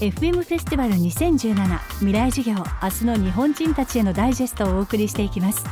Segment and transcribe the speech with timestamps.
[0.00, 5.64] FM フェスティバル2017未来授業明日の日本人たちへのダイジェストをお送りしていきます。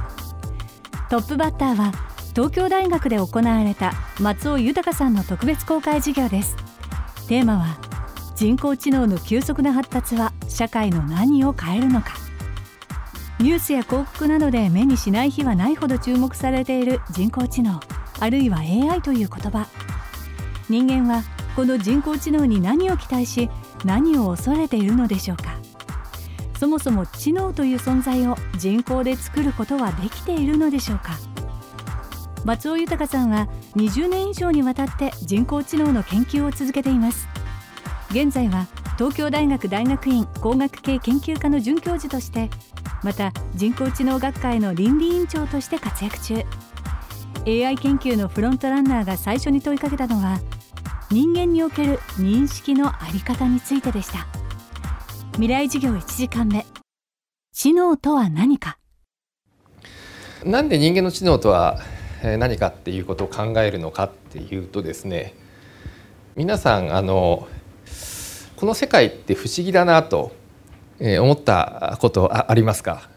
[1.11, 1.93] トップバッターは
[2.35, 6.57] 東京大学で行われた松尾豊さんの特別公開授業です。
[7.29, 7.77] テーマは
[8.35, 12.15] 人工知能の急速な発達は社会の何を変えるのか。
[13.39, 17.79] ニュースや広告などで目にしない日はないほど注目されている人工知能
[18.21, 19.67] あるいは AI という言葉。
[20.71, 21.23] 人間は
[21.55, 23.51] この人工知能に何を期待し
[23.85, 25.57] 何を恐れているのでしょうか。
[26.59, 31.19] そもそも知能という存在を人工で作ることはできているのでしょうか。
[32.45, 37.27] 松尾豊さんは20年以上にわたって人工知能の研究を続けています。
[38.11, 42.49] 現在は東京大学大学院工学系研究科の准教授として
[43.03, 46.45] また人工知能学会の倫理委員長として活躍中。
[47.47, 50.39] AI 研究のフロントランナーが最初に問いかけたのは
[51.15, 54.27] 人間における認識のあり方についてでした。
[55.35, 56.67] 未来授業1時間目。
[57.53, 58.79] 知能とは何か？
[60.45, 61.79] なんで人間の知能とは
[62.25, 65.35] 何かっていうことを考えるのかっていうとですね
[66.35, 67.47] 皆さんあの
[68.57, 70.35] この世界って不思議だなと
[70.99, 73.09] 思ったことありますか？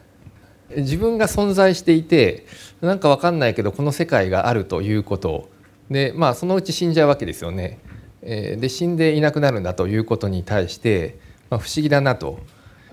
[0.70, 2.45] 自分が存在していて
[2.80, 5.50] なんかわかんないけどこの世界があるということ。
[5.89, 7.80] でまあそのうち死んじゃうわけですよね。
[8.28, 11.17] で死んでいなくなるんだということに対して、
[11.50, 12.39] まあ、不思議だなと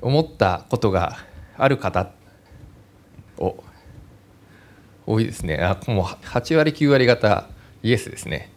[0.01, 1.19] 思ったことが
[1.57, 2.13] ある方
[3.39, 3.57] を
[5.07, 5.57] 多いですね。
[5.57, 7.49] あもう8割9割方
[7.83, 8.53] イエスですね。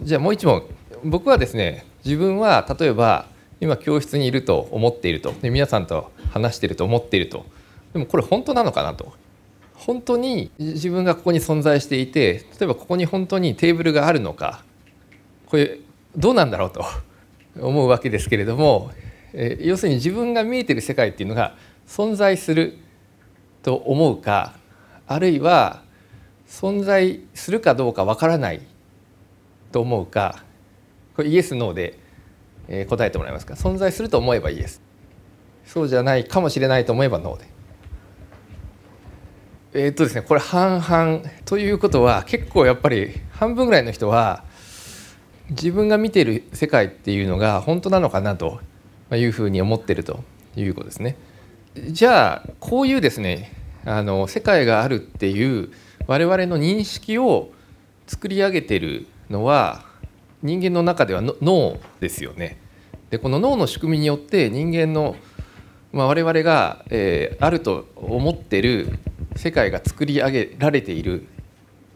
[0.00, 0.62] じゃあもう一問。
[1.02, 3.26] 僕はですね自分は例えば
[3.60, 5.32] 今教室にいると思っていると。
[5.32, 7.44] で皆さんと話していると思っていると。
[7.92, 9.12] でもこれ本当なのかなと。
[9.74, 14.62] 本当に自分がここに存在していて例えばここに本当にテーブルがあるのか。
[15.46, 15.80] これ
[16.18, 16.84] どうなんだろうと
[17.60, 18.90] 思うわけですけれども、
[19.32, 21.56] え要するに自分が見えてる世界っていうのが
[21.86, 22.76] 存在する
[23.62, 24.54] と思うか
[25.06, 25.82] あるいは
[26.46, 28.60] 存在するかどうかわからない
[29.70, 30.44] と思うか
[31.14, 31.98] これイエスノーで、
[32.68, 33.54] え答えてもらえますか？
[33.54, 34.82] 存在すると思えばイエス
[35.64, 37.46] そうじゃないかもしれないと思えばノーで。
[39.74, 44.44] えー、っとですねこれ半々ということは結構やっぱり半分ぐらいの人は
[45.50, 48.60] 自分が見ている世界っていうのが本当なのかなと
[49.12, 50.22] いうふうに思ってると
[50.56, 51.16] いうことですね。
[51.90, 53.52] じゃあこういうですね
[53.84, 55.70] あの世界があるっていう
[56.06, 57.50] 我々の認識を
[58.06, 59.84] 作り上げてるのは
[60.42, 62.58] 人間の中では脳ですよね。
[63.10, 65.16] でこの脳の仕組みによって人間の、
[65.92, 68.98] まあ、我々が、えー、あると思ってる
[69.34, 71.26] 世界が作り上げられている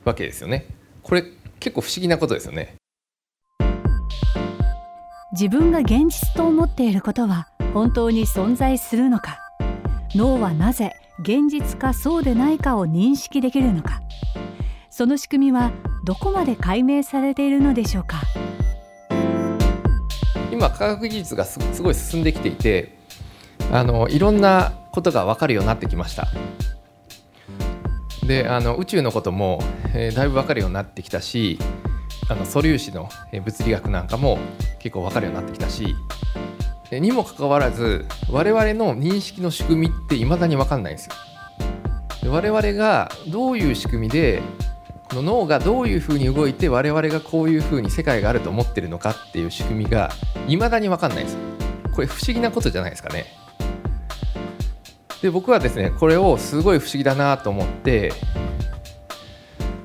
[0.05, 0.67] わけですよね。
[1.03, 1.25] これ
[1.61, 2.82] 結構不思議なことですよね。
[5.33, 9.39] 自分が現実と思っていることは本当に存在するのか。
[10.15, 14.03] 脳はなぜ現実かそうでないかを認識できるのか。
[14.91, 15.73] その仕組みは
[16.05, 18.21] どこまで解明されているのでしょうか。
[20.51, 22.99] 今科学技術がすごい進んできていて
[23.73, 26.29] あのいろんなことが分かるようになってきました。
[28.27, 29.61] であの宇宙のことも、
[29.95, 31.59] えー、だいぶ分かるようになってきたし
[32.29, 34.39] あの素粒子の物理学なんかも
[34.79, 35.95] 結構分かるようになってきたし
[36.91, 41.15] にもかかわらず我々の認識の仕組みっていまだに分かんないんですよ。
[42.23, 44.43] で我々がどういう仕組みで
[45.09, 50.11] この脳がどういうふうに動いて我々がこういうふうに世界があると思ってるのかっていう仕組みが
[50.49, 51.41] いまだに分かんないんですよ。
[51.93, 53.27] これ不思議なことじゃないですかね。
[55.23, 58.13] で僕はですねこれをすごい不思議だなと思って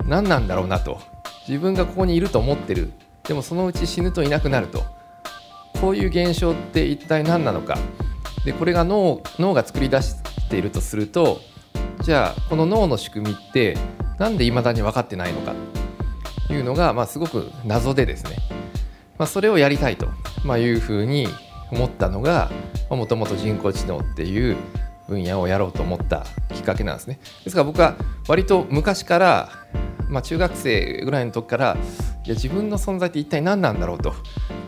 [0.05, 0.99] 何なんだろうなと
[1.47, 2.91] 自分がここにいると思ってる。
[3.23, 4.83] でもそのうち死ぬといなくなると。
[5.79, 7.77] こういう現象って一体何なのか。
[8.45, 10.15] でこれが脳脳が作り出し
[10.49, 11.41] ているとすると
[12.01, 13.77] じゃあこの脳の仕組みって
[14.17, 15.53] 何で未だに分かってないのか。
[16.47, 18.37] というのが、まあ、すごく謎でですね、
[19.17, 20.07] まあ、それをやりたいと、
[20.45, 21.27] ま、いうふうに
[21.71, 22.49] 思ったのが
[22.89, 24.55] もともと人工知能っていう
[25.09, 27.19] 分野をやろうと思ったきっかけなんですね。
[27.43, 27.95] ですから僕は
[28.27, 29.49] 割と昔から、
[30.09, 31.77] まあ、中学生ぐらいの時から
[32.25, 34.13] いや自分の存在って一体何なんだろうと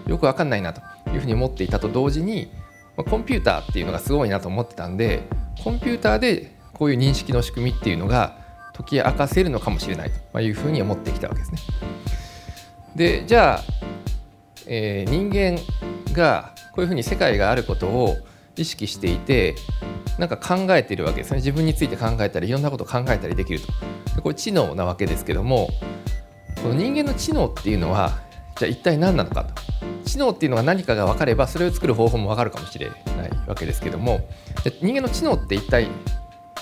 [0.08, 0.82] よく分かんないなと
[1.12, 2.52] いうふうに思っていたと同時に
[2.98, 5.24] まあコンピューターっていうのがすごいなと思ってたんで
[5.64, 8.38] コンピューターでこういう認識の仕組みっていうのが
[8.74, 11.60] 解き明かせるのかもしれないというふうに思ってきたわけですね。
[12.96, 13.64] でじゃあ、
[14.66, 15.62] えー、人間
[16.14, 18.18] がこういうふうに世界があることを
[18.62, 19.56] 意識していて
[20.18, 21.38] なんか考えているわけですね。
[21.38, 23.68] 自分について考えたりいろんなことを考えたりできると。
[24.16, 25.70] でこれ知能なわけですけども
[26.62, 28.20] この人間の知能っていうのは
[28.58, 29.54] じゃあ一体何なのかと。
[30.06, 34.22] 知能っていうのが何かが分かればそれを作る方法も分かるかもしれないわけですけども
[34.82, 35.88] 人間の知能って一体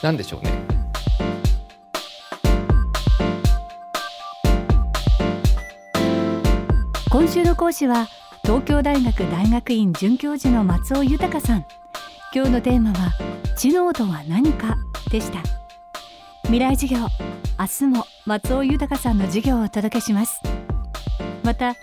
[0.04, 0.52] 何でしょうね？
[7.10, 8.08] 今週の講師は
[8.44, 11.66] 東京大学大学院准教授の松尾豊さん。
[12.38, 13.14] 今日のテーマは
[13.56, 14.78] 知能とは何か
[15.10, 15.42] でした。
[16.44, 17.08] 未来授業
[17.58, 20.40] 明日も松尾豊さんの授業をお届けします。
[21.44, 21.74] また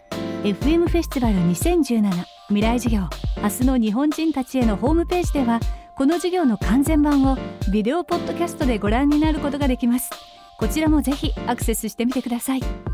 [0.45, 3.09] FM フェスティバル2017未来授業
[3.43, 5.59] 明日の日本人たちへのホームページでは
[5.97, 7.37] この授業の完全版を
[7.73, 10.09] ビデオポッドキャストでご覧になることができます。
[10.61, 12.94] こちらもぜひアクセスしてみてください。